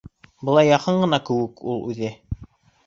[0.49, 2.13] Былай яҡын ғына кеүек ул үҙе.